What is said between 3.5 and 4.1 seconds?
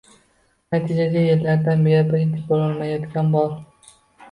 bor.